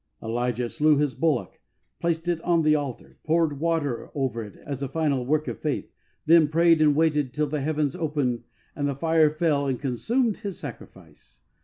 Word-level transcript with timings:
Elijah 0.23 0.67
slew 0.67 0.97
his 0.97 1.13
bullock, 1.13 1.59
placed 1.99 2.27
it 2.27 2.41
on 2.41 2.63
the 2.63 2.73
altar, 2.73 3.19
poured 3.23 3.59
water 3.59 4.09
over 4.15 4.43
it 4.43 4.55
as 4.65 4.81
a 4.81 4.87
final 4.87 5.27
work 5.27 5.47
of 5.47 5.59
faith, 5.59 5.91
then 6.25 6.47
prayed 6.47 6.81
and 6.81 6.95
waited 6.95 7.35
till 7.35 7.45
the 7.45 7.61
heavens 7.61 7.95
opened 7.95 8.43
and 8.75 8.97
fire 8.99 9.29
fell 9.29 9.67
and 9.67 9.79
consumed 9.79 10.39
his 10.39 10.57
sacrifice. 10.57 11.41